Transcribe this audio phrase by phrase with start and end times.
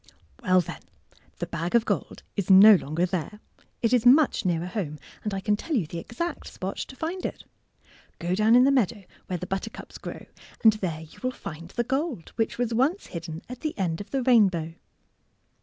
[0.41, 0.81] Well, then,
[1.37, 3.39] the bag of gold is no longer there.
[3.83, 7.23] It is much nearer home, and I can tell you the exact spot to find
[7.23, 7.43] it!
[8.17, 10.25] Go down in the meadow where the buttercups grow,
[10.63, 14.09] and there you will find the gold which was once hidden at the end of
[14.09, 14.73] the rainbow.